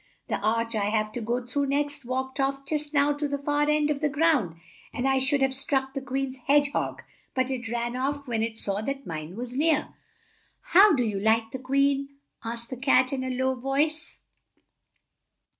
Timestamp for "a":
13.23-13.29